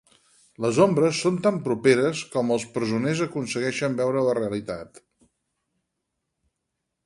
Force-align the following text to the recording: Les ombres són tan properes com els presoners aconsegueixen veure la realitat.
Les 0.63 0.77
ombres 0.85 1.19
són 1.25 1.35
tan 1.47 1.59
properes 1.67 2.23
com 2.37 2.49
els 2.57 2.65
presoners 2.77 3.21
aconsegueixen 3.27 4.01
veure 4.03 4.25
la 4.31 4.35
realitat. 4.41 5.01